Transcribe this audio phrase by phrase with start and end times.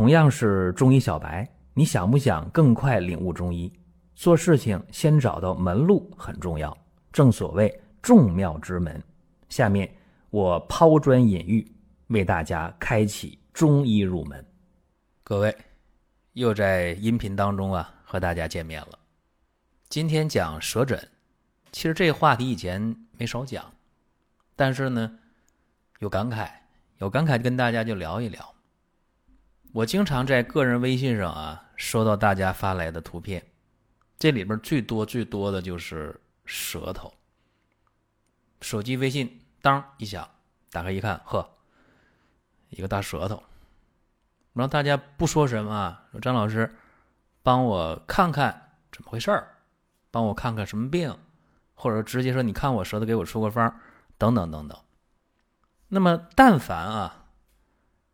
[0.00, 3.70] 同样是中医小白，你想不想更快领悟中医？
[4.14, 6.74] 做事情先找到门路很重要，
[7.12, 8.98] 正所谓众妙之门。
[9.50, 9.94] 下面
[10.30, 11.70] 我抛砖引玉，
[12.06, 14.42] 为大家开启中医入门。
[15.22, 15.54] 各位，
[16.32, 18.98] 又在音频当中啊和大家见面了。
[19.90, 20.98] 今天讲舌诊，
[21.72, 23.70] 其实这话题以前没少讲，
[24.56, 25.18] 但是呢
[25.98, 26.48] 有感慨，
[27.00, 28.54] 有感慨就跟大家就聊一聊。
[29.72, 33.44] 我经常在个人微信上啊收到大家发来的图片，
[34.18, 37.12] 这里边最多最多的就是舌头。
[38.60, 40.28] 手机微信当一响，
[40.72, 41.48] 打开一看，呵，
[42.70, 43.42] 一个大舌头。
[44.54, 46.74] 然后大家不说什么啊，说张老师，
[47.44, 49.54] 帮我看看怎么回事儿，
[50.10, 51.16] 帮我看看什么病，
[51.74, 53.80] 或者直接说你看我舌头，给我出个方，
[54.18, 54.76] 等等等等。
[55.86, 57.19] 那么但凡啊。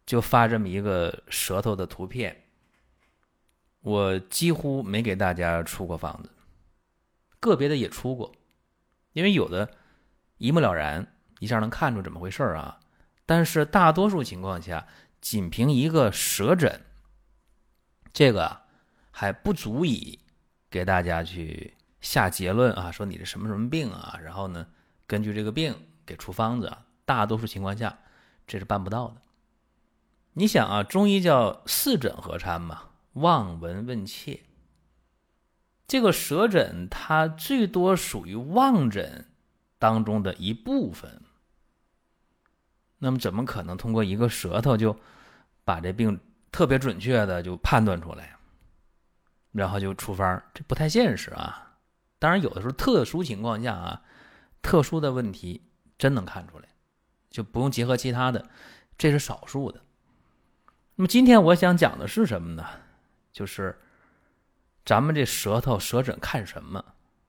[0.07, 2.45] 就发这么一个舌头的图片，
[3.81, 6.31] 我几乎没给大家出过方子，
[7.41, 8.33] 个别的也出过，
[9.13, 9.69] 因为有的
[10.39, 12.79] 一目了然，一下能看出怎么回事啊。
[13.27, 14.87] 但是大多数情况下，
[15.21, 16.81] 仅凭一个舌诊，
[18.13, 18.61] 这个
[19.11, 20.21] 还不足以
[20.71, 24.69] 给大家去下结论啊，说你是什么什么病啊，然后呢，
[25.09, 25.75] 根据这个病
[26.07, 26.73] 给出方子，
[27.05, 27.99] 大多数情况下
[28.47, 29.17] 这是办不到的。
[30.39, 34.41] 你想啊，中医叫四诊合参嘛，望闻问切。
[35.89, 39.31] 这个舌诊它最多属于望诊
[39.79, 41.23] 当中的一部分。
[42.99, 44.95] 那么怎么可能通过一个舌头就
[45.65, 46.21] 把这病
[46.53, 48.37] 特别准确的就判断出来，
[49.53, 50.43] 然后就出方？
[50.53, 51.79] 这不太现实啊。
[52.19, 54.03] 当然，有的时候特殊情况下啊，
[54.61, 55.63] 特殊的问题
[55.97, 56.69] 真能看出来，
[57.31, 58.47] 就不用结合其他的，
[58.99, 59.81] 这是少数的。
[60.99, 62.67] 那么今天我想讲的是什么呢？
[63.31, 63.79] 就是
[64.83, 66.83] 咱们这舌头舌诊看什么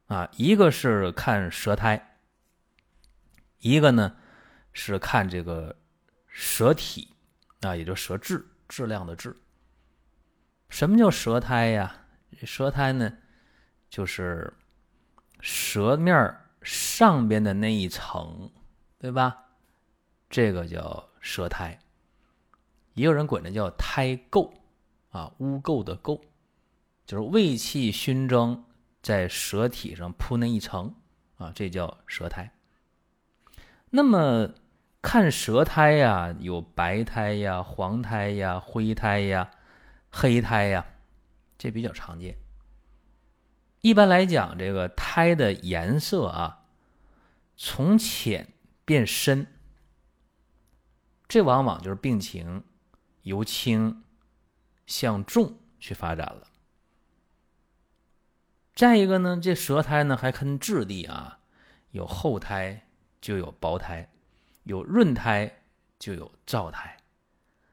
[0.06, 0.30] 啊？
[0.38, 2.18] 一个是看舌苔，
[3.60, 4.16] 一个呢
[4.72, 5.76] 是看这个
[6.28, 7.14] 舌体
[7.60, 9.36] 啊，也就舌质质量的质。
[10.70, 12.06] 什么叫舌苔呀？
[12.44, 13.18] 舌苔呢，
[13.90, 14.54] 就是
[15.42, 18.50] 舌面上边的那一层，
[18.98, 19.44] 对吧？
[20.30, 21.78] 这个叫舌苔。
[22.98, 24.52] 也有人管这叫胎垢，
[25.12, 26.20] 啊，污垢的垢，
[27.06, 28.66] 就是胃气熏蒸
[29.04, 30.96] 在舌体上铺那一层，
[31.38, 32.52] 啊，这叫舌苔。
[33.92, 34.50] 那么
[35.00, 39.52] 看舌苔呀，有白苔呀、黄苔呀、灰苔呀、
[40.10, 40.84] 黑苔呀，
[41.56, 42.36] 这比较常见。
[43.82, 46.66] 一般来讲，这个苔的颜色啊，
[47.56, 48.54] 从浅
[48.84, 49.46] 变深，
[51.28, 52.64] 这往往就是病情。
[53.28, 54.04] 由轻
[54.86, 56.48] 向重去发展了。
[58.74, 61.40] 再一个呢，这舌苔呢还看质地啊，
[61.92, 62.88] 有厚苔
[63.20, 64.10] 就有薄苔，
[64.64, 65.64] 有润苔
[66.00, 66.98] 就有燥苔，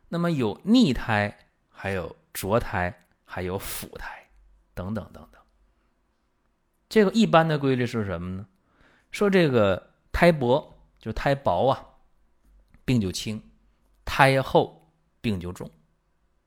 [0.08, 4.28] 那么有腻苔，还有浊苔，还有腐苔，
[4.74, 5.40] 等等等等。
[6.88, 8.46] 这个一般的规律是什么呢？
[9.12, 11.86] 说这个苔薄就苔薄啊，
[12.84, 13.40] 病就轻；
[14.04, 14.83] 苔厚。
[15.24, 15.70] 病就重，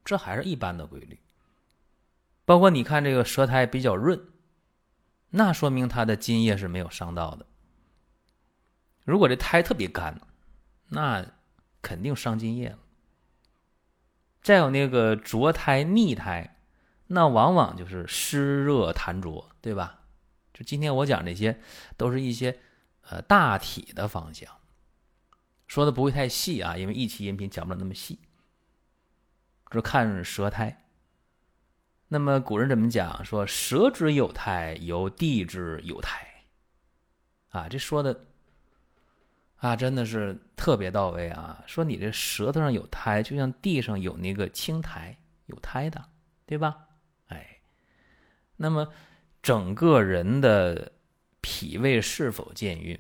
[0.05, 1.19] 这还是一般的规律。
[2.45, 4.29] 包括你看这个舌苔比较润，
[5.31, 7.47] 那说明它的津液是没有伤到的。
[9.03, 10.21] 如果这苔特别干，
[10.89, 11.25] 那
[11.81, 12.79] 肯定伤津液了。
[14.41, 16.57] 再有那个浊苔、腻苔，
[17.07, 20.01] 那往往就是湿热痰浊，对吧？
[20.53, 21.59] 就今天我讲这些，
[21.97, 22.59] 都是一些
[23.09, 24.49] 呃大体的方向，
[25.67, 28.19] 说的不会太细啊，因为一期音频讲不了那么细。
[29.71, 30.83] 是看舌苔。
[32.09, 33.25] 那么古人怎么讲？
[33.25, 36.25] 说舌之有苔，由地之有苔。
[37.49, 38.25] 啊，这说的
[39.57, 41.63] 啊，真的是特别到位啊！
[41.65, 46.05] 说你这舌头上有苔，就像地上有那个青苔，有苔的，
[46.45, 46.77] 对吧？
[47.27, 47.59] 哎，
[48.55, 48.87] 那么
[49.41, 50.93] 整个人的
[51.41, 52.97] 脾胃是否健运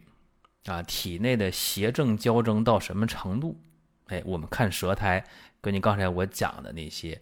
[0.65, 0.81] 啊？
[0.83, 3.61] 体内的邪正交争到什么程度？
[4.07, 5.23] 哎，我们看舌苔。
[5.61, 7.19] 跟你刚才我讲的那些，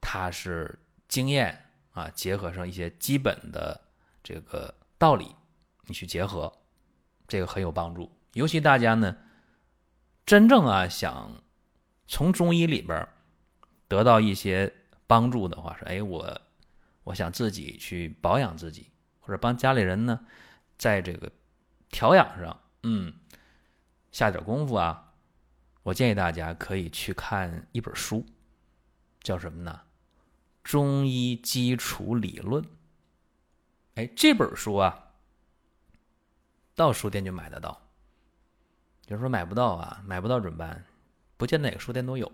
[0.00, 3.80] 它是经验啊，结合上一些基本的
[4.22, 5.34] 这个道理，
[5.86, 6.52] 你去结合，
[7.28, 8.10] 这个很有帮助。
[8.32, 9.16] 尤其大家呢，
[10.26, 11.42] 真正啊想
[12.06, 13.08] 从中医里边
[13.86, 14.72] 得到一些
[15.06, 16.40] 帮助的话，说哎，我
[17.04, 18.90] 我想自己去保养自己，
[19.20, 20.26] 或者帮家里人呢，
[20.76, 21.30] 在这个
[21.90, 23.14] 调养上，嗯，
[24.10, 25.13] 下点功夫啊。
[25.84, 28.26] 我建议大家可以去看一本书，
[29.20, 29.82] 叫什么呢？
[30.62, 32.64] 中医基础理论。
[33.94, 35.12] 哎，这本书啊，
[36.74, 37.80] 到书店就买得到。
[39.08, 40.84] 有人说买不到啊，买不到怎么办？
[41.36, 42.32] 不见哪个书店都有，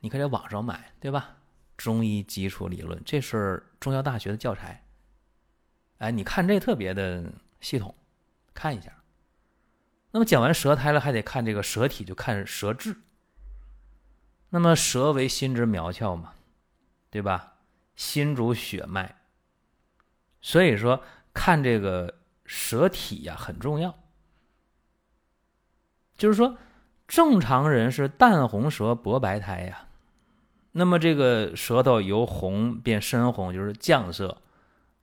[0.00, 1.36] 你可以在网上买，对吧？
[1.76, 4.84] 中医基础理论，这是中药大学的教材。
[5.98, 7.94] 哎，你看这特别的系统，
[8.52, 9.01] 看一下。
[10.12, 12.96] 那么讲完舌苔了，还得看这个舌体，就看舌质。
[14.50, 16.34] 那么舌为心之苗窍嘛，
[17.10, 17.54] 对吧？
[17.96, 19.16] 心主血脉，
[20.40, 23.94] 所以说看这个舌体呀很重要。
[26.16, 26.56] 就是说，
[27.08, 29.88] 正常人是淡红舌薄白苔呀，
[30.72, 34.42] 那么这个舌头由红变深红，就是绛色，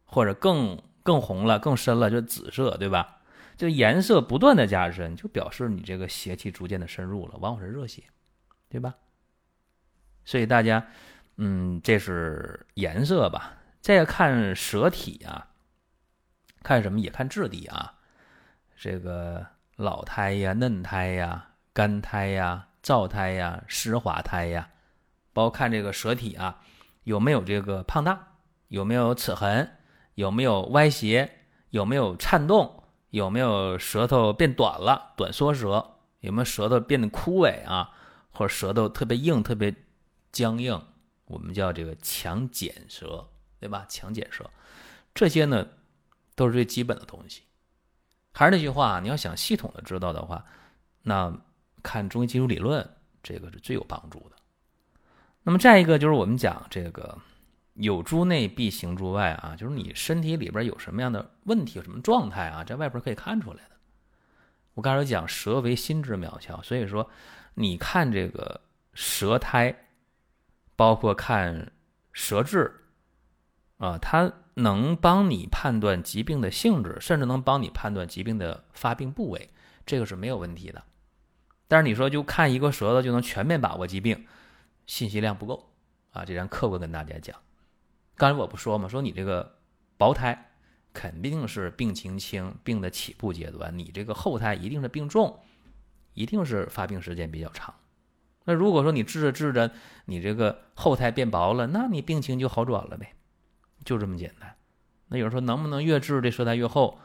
[0.06, 3.19] 或者更更红了、更深了，就紫色，对吧？
[3.60, 8.02] 就颜色不断的加深，就表示你这个邪气逐渐的深入了，往往是热邪，
[8.70, 8.96] 对吧？
[10.24, 10.88] 所以大家，
[11.36, 13.58] 嗯，这是颜色吧？
[13.82, 15.50] 再看舌体啊，
[16.64, 17.02] 看什么？
[17.02, 17.96] 也看质地啊，
[18.78, 19.46] 这个
[19.76, 24.70] 老胎呀、嫩胎呀、干胎呀、燥胎呀、湿滑胎呀，
[25.34, 26.62] 包括看这个舌体啊，
[27.04, 28.38] 有没有这个胖大，
[28.70, 29.70] 有没有齿痕，
[30.16, 31.30] 有没有歪斜，
[31.72, 32.79] 有没有颤动。
[33.12, 35.96] 有没有舌头变短了，短缩舌？
[36.20, 37.92] 有没有舌头变得枯萎啊？
[38.32, 39.74] 或者舌头特别硬、特别
[40.32, 40.82] 僵硬？
[41.26, 43.30] 我们叫这个强碱舌，
[43.60, 43.86] 对吧？
[43.90, 44.50] 强碱舌，
[45.14, 45.68] 这些呢
[46.36, 47.44] 都是最基本的东西。
[48.34, 50.46] 还是那句话，你要想系统的知道的话，
[51.04, 51.34] 那
[51.82, 52.88] 看中医基础理论，
[53.24, 54.36] 这个是最有帮助的。
[55.44, 57.18] 那么再一个就是我们讲这个。
[57.80, 63.76] 有诸内必行诸外啊，就是你身体里边有什么样的问题，有什么状态啊，在外边可以看出来的。
[64.74, 67.10] 我刚才讲舌为心之苗窍，所以说
[67.54, 68.60] 你看这个
[68.94, 69.74] 舌苔，
[70.76, 71.72] 包括看
[72.12, 72.70] 舌质
[73.78, 79.50] 啊，它能帮你判断疾病的性质，甚至能帮你判断疾病的发病部位，
[79.86, 80.84] 这个是没有问题的。
[81.70, 84.28] 但是你说就看一个舌头就能全面把握疾病，
[84.86, 85.72] 信息量不够
[86.12, 87.34] 啊，这咱客观跟大家讲。
[88.20, 89.56] 刚才我不说嘛，说你这个
[89.96, 90.52] 薄胎
[90.92, 95.40] 肯定是病情轻，病的起步阶段；你这个厚胎一定是病重，
[96.14, 97.74] 一定是发病时间比较长。
[98.44, 99.72] 那如果说你治着治着，
[100.04, 103.16] 你这个厚胎变薄了，那你病情就好转了呗，
[103.86, 104.54] 就这么简单。
[105.08, 107.00] 那有人说能不能越治这舌苔越厚？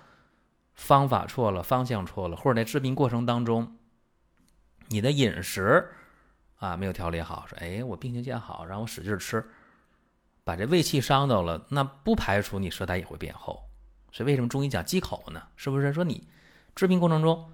[0.74, 3.76] 方法错了，方向错了，或者在治病过程当中，
[4.88, 5.92] 你的饮食
[6.56, 9.48] 啊没有调理好，说哎我病情见好，让我使劲吃。
[10.44, 13.68] 把这胃气伤到了，那不排除你舌苔也会变厚。
[14.12, 15.42] 所以为什么中医讲忌口呢？
[15.56, 16.28] 是不是说你
[16.74, 17.50] 治病过程中，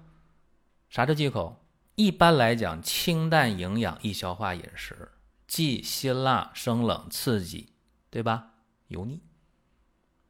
[0.89, 1.65] 啥叫忌口？
[1.95, 5.11] 一般来讲，清淡营养易消化饮食，
[5.47, 7.73] 忌辛辣生冷刺激，
[8.09, 8.53] 对吧？
[8.87, 9.21] 油腻，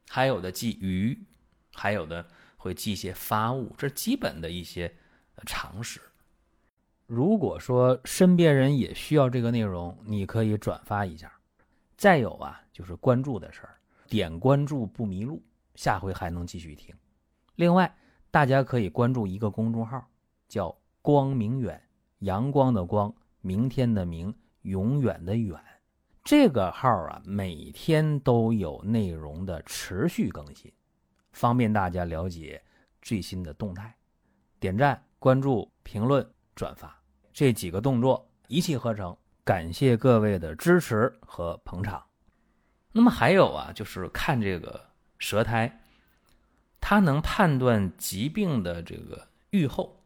[0.10, 1.26] 还有的忌鱼，
[1.74, 2.28] 还有的
[2.58, 4.96] 会忌一些发物，这基本的一些
[5.46, 6.00] 常识。
[7.08, 11.32] 如果说身边人也需要这个内容，你可以转发一下。
[12.02, 13.78] 再有啊，就是关注的事儿，
[14.08, 15.40] 点关注不迷路，
[15.76, 16.96] 下回还能继续听。
[17.58, 17.96] 另外，
[18.32, 20.04] 大家可以关注一个公众号，
[20.48, 21.80] 叫“光明远”，
[22.26, 25.56] 阳光的光，明天的明，永远的远。
[26.24, 30.74] 这个号啊，每天都有内容的持续更新，
[31.34, 32.60] 方便大家了解
[33.04, 33.96] 最新的动态。
[34.60, 37.00] 点赞、关注、评论、转发
[37.32, 39.16] 这几个动作一气呵成。
[39.44, 42.06] 感谢各位的支持和捧场。
[42.92, 45.82] 那么还有啊，就是看这个舌苔，
[46.80, 50.04] 它能判断疾病的这个预后。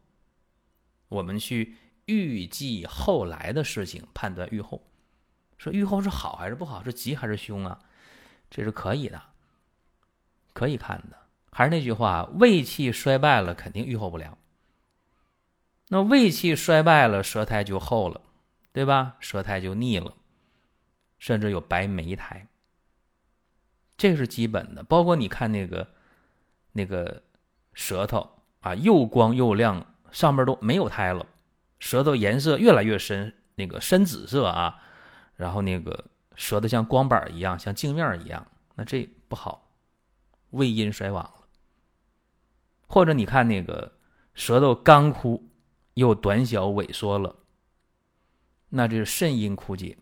[1.09, 1.75] 我们去
[2.05, 4.81] 预计后来的事情，判断预后，
[5.57, 7.79] 说预后是好还是不好，是吉还是凶啊？
[8.49, 9.21] 这是可以的，
[10.53, 11.17] 可以看的。
[11.51, 14.37] 还是那句话，胃气衰败了，肯定预后不良。
[15.87, 18.21] 那胃气衰败了，舌苔就厚了。
[18.75, 19.15] 对吧？
[19.21, 20.13] 舌苔就腻了，
[21.17, 22.45] 甚至有白霉苔，
[23.95, 24.83] 这是基本的。
[24.83, 25.87] 包括你看那个
[26.73, 27.23] 那个
[27.73, 28.29] 舌头
[28.59, 31.25] 啊，又光又亮，上面都没有苔了，
[31.79, 34.83] 舌头颜色越来越深，那个深紫色啊，
[35.37, 39.71] 然后那个舌头像光板一样，像镜面一样，那这不好，
[40.49, 41.47] 胃阴衰亡了。
[42.87, 43.93] 或者你看那个
[44.33, 45.49] 舌头干枯
[45.93, 47.37] 又短小萎缩了。
[48.75, 49.97] 那这是肾阴枯竭，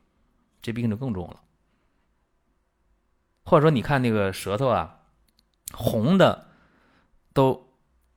[0.59, 1.43] 这病就更重了。
[3.45, 5.01] 或者说，你看那个舌头啊，
[5.73, 6.47] 红的
[7.33, 7.69] 都，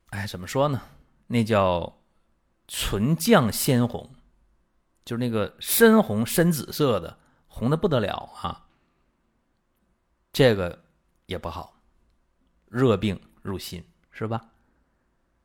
[0.09, 0.81] 哎，怎么说呢？
[1.27, 1.99] 那叫
[2.67, 4.11] 唇绛鲜红，
[5.05, 8.67] 就是那个深红深紫色的红的不得了啊，
[10.33, 10.85] 这个
[11.27, 11.75] 也不好，
[12.67, 14.49] 热病入心是吧？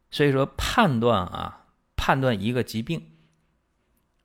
[0.10, 1.66] 所以说判断啊，
[1.98, 3.12] 判断一个疾病，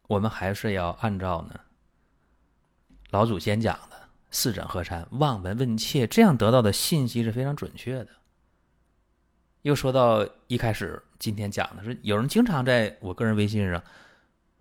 [0.07, 1.61] 我们还是要按照呢
[3.11, 8.09] 老祖先讲的“四诊合参，望闻问切”，这样得到的信息是非常准确的。
[9.63, 13.83] 又说到一开始今天讲的是，有人经常在我个人微信上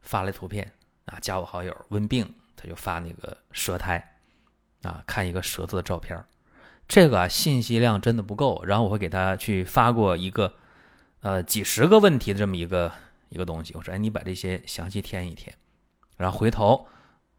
[0.02, 0.72] 发来图片
[1.06, 4.18] 啊，加我好友问病，他就发那个舌苔
[4.82, 6.24] 啊，看一个舌头的照片
[6.88, 8.64] 这个啊信息量真的不够。
[8.66, 10.54] 然后我会给他去发过一个。
[11.22, 12.92] 呃，几十个问题的这么一个
[13.30, 15.56] 一个东西，我说，哎，你把这些详细填一填，
[16.18, 16.88] 然后回头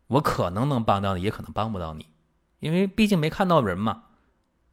[0.09, 2.07] 我可能能帮到你，也可能帮不到你，
[2.61, 4.05] 因为毕竟没看到人嘛，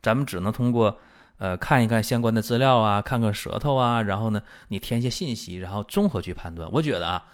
[0.01, 1.00] 咱们只能通过
[1.38, 6.70] 呃看一看相关的资料啊，看看舌头啊，然后呢，你填一些信息，然后综合去判断。
[6.72, 7.25] 我觉得啊，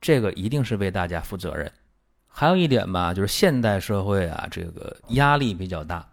[0.00, 1.70] 这个一定是为大家负责任。
[2.26, 6.08] 还有一点吧，就是现代社会啊，这个压力比较大，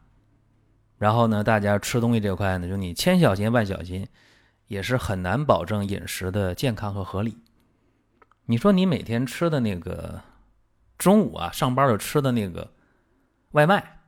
[0.98, 4.08] 然后呢，大家吃东西这块呢，就你千小心万小心。
[4.68, 7.38] 也是很难保证饮食的健康和合理。
[8.46, 10.22] 你说你每天吃的那个
[10.98, 12.72] 中午啊，上班就吃的那个
[13.52, 14.00] 外卖，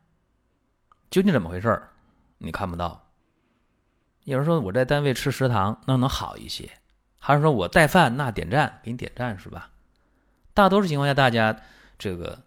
[1.10, 1.90] 究竟怎么回事儿？
[2.38, 3.10] 你看不到。
[4.26, 6.68] 有人说我在单位吃食堂，那能好一些；
[7.18, 9.72] 还是说我带饭，那点赞给你点赞是吧？
[10.54, 11.60] 大多数情况下，大家
[11.98, 12.44] 这个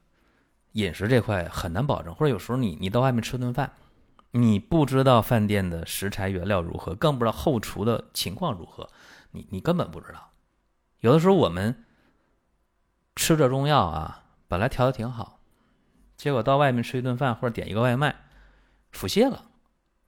[0.72, 3.72] 饮食这块很难保证，或者有时候你你到外面吃顿饭。
[4.32, 8.88] 你不知道饭店的食材原料如何，更不知道后厨的情况如何，
[9.32, 10.30] 你你根本不知道。
[11.00, 11.84] 有的时候我们
[13.16, 15.40] 吃着中药啊，本来调的挺好，
[16.16, 18.14] 结果到外面吃一顿饭或者点一个外卖，
[18.92, 19.46] 腹泻了，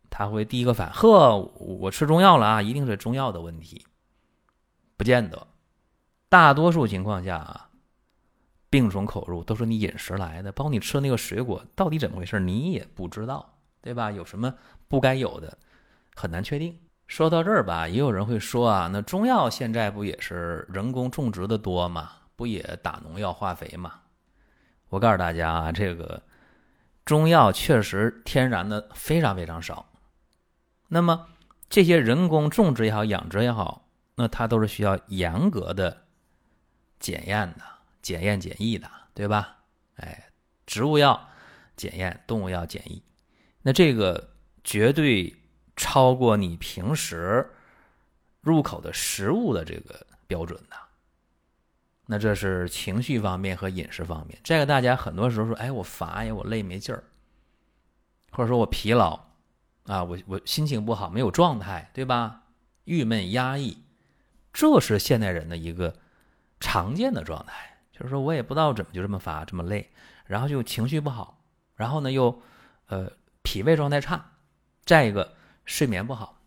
[0.08, 3.84] 他会第一个反呵，我吃中药了啊，一定是中药的问题，
[4.96, 5.48] 不见得。
[6.28, 7.70] 大多数情况下啊，
[8.70, 13.58] 病从口入，都是你饮食来的，包括你吃的那个水果到底怎么回事，你也不知道。
[13.82, 14.10] 对吧？
[14.10, 14.54] 有什么
[14.88, 15.58] 不该有的，
[16.14, 16.78] 很难确定。
[17.08, 22.12] 说到这儿吧，也有人会说啊，那中药现在不也是人工种植的多吗？
[22.36, 24.00] 不也打农药化肥吗？
[24.88, 26.22] 我告诉大家啊，这个
[27.04, 29.84] 中药确实天然的非常非常少。
[30.88, 31.28] 那么
[31.68, 36.04] 这些人工种植也好，养殖也好，那它都是需要严格的
[36.98, 37.64] 检验的，
[38.00, 39.56] 检验检疫的，对吧？
[39.96, 40.30] 哎，
[40.66, 41.28] 植物药
[41.76, 43.02] 检验，动物药检疫。
[43.62, 44.30] 那这个
[44.64, 45.34] 绝对
[45.76, 47.48] 超过你平时
[48.40, 50.76] 入口的食物的这个标准的。
[52.06, 54.36] 那这是情绪方面和饮食方面。
[54.42, 57.04] 这个大家很多时候说，哎，我乏呀，我累没劲儿，
[58.32, 59.18] 或者说我疲劳
[59.84, 62.42] 啊，我我心情不好，没有状态，对吧？
[62.84, 63.78] 郁闷压抑，
[64.52, 65.96] 这是现代人的一个
[66.58, 67.78] 常见的状态。
[67.92, 69.88] 就是说我也不知道怎么就这么乏，这么累，
[70.26, 71.42] 然后就情绪不好，
[71.76, 72.42] 然后呢又
[72.88, 73.10] 呃。
[73.52, 74.30] 脾胃状态差，
[74.86, 75.34] 再一个
[75.66, 76.40] 睡眠不好。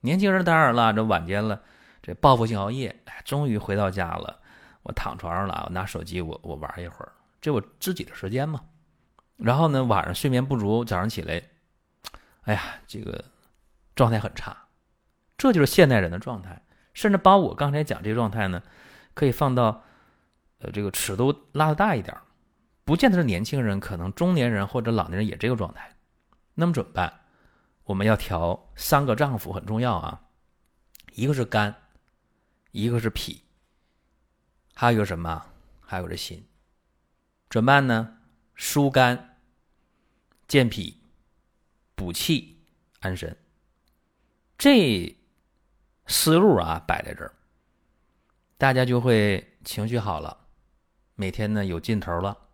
[0.00, 1.60] 年轻人当然了，这晚间了，
[2.02, 4.40] 这报复性熬夜，哎，终于回到家了，
[4.82, 8.62] 我躺床上了，我拿手机，我我玩一会儿，这我自己的时间嘛。
[9.36, 11.42] 然后呢，晚上睡眠不足，早上起来，
[12.44, 13.22] 哎呀，这个
[13.94, 14.56] 状态很差。
[15.36, 16.62] 这就是现代人的状态，
[16.94, 18.62] 甚至把我刚才讲这个状态呢，
[19.12, 19.84] 可以放到
[20.60, 22.16] 呃这个尺度拉的大一点，
[22.86, 25.90] 不见得是年轻人，可能中年人或者老年人也这个状态。
[26.58, 27.20] 那么怎么办？
[27.84, 30.22] 我们要调三个脏腑很重要啊，
[31.12, 31.72] 一个是肝，
[32.72, 33.44] 一个是脾，
[34.74, 35.46] 还有一个什么？
[35.80, 36.44] 还有这心。
[37.48, 38.18] 怎么办呢？
[38.54, 39.38] 疏肝、
[40.48, 41.00] 健脾、
[41.94, 42.66] 补气、
[43.00, 43.36] 安神。
[44.58, 45.14] 这
[46.06, 47.34] 思路啊摆在这儿，
[48.56, 50.46] 大家就会情绪好了，
[51.14, 52.48] 每天呢有劲头了，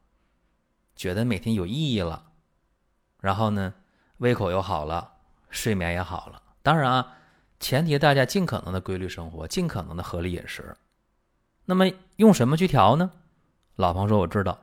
[0.96, 2.32] 觉得每天有意义了，
[3.20, 3.74] 然后呢？
[4.22, 5.14] 胃口又好了，
[5.50, 6.40] 睡眠也好了。
[6.62, 7.16] 当然啊，
[7.58, 10.76] 前提大家尽可能的规律生活，尽可能的合理饮食。
[11.64, 13.10] 那么用什么去调呢？
[13.74, 14.56] 老彭说我知道，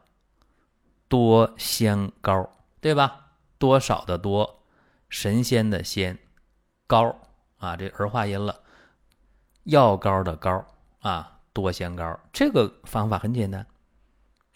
[1.09, 2.49] 多仙膏，
[2.79, 3.31] 对吧？
[3.57, 4.63] 多少的多，
[5.09, 6.17] 神仙的仙，
[6.87, 7.13] 膏
[7.57, 8.61] 啊，这儿化音了，
[9.63, 10.65] 药膏的膏
[11.01, 12.17] 啊，多仙膏。
[12.31, 13.67] 这个方法很简单，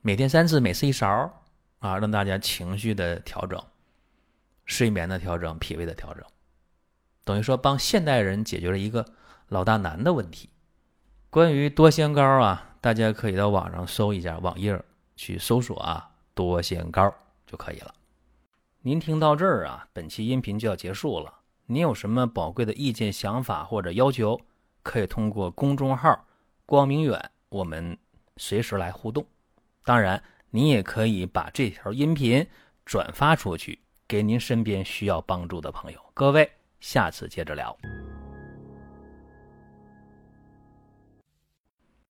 [0.01, 1.29] 每天三次，每次一勺
[1.79, 3.61] 啊，让大家情绪的调整。
[4.73, 6.23] 睡眠的调整，脾胃的调整，
[7.23, 9.05] 等于说帮现代人解决了一个
[9.49, 10.49] 老大难的问题。
[11.29, 14.83] 关于多仙膏啊，大家可以到网上搜一下，网页
[15.15, 17.13] 去搜索啊，多仙膏
[17.45, 17.93] 就可以了。
[18.81, 21.31] 您听到这儿啊，本期音频就要结束了。
[21.67, 24.41] 您有什么宝贵的意见、想法或者要求，
[24.81, 26.25] 可以通过公众号
[26.65, 27.95] “光明远”我们
[28.37, 29.23] 随时来互动。
[29.85, 30.23] 当然。
[30.55, 32.47] 您也可以把这条音频
[32.85, 33.79] 转发出去，
[34.13, 35.99] 给您身边需要帮助的朋友。
[36.13, 36.47] 各位，
[36.79, 37.75] 下次接着聊。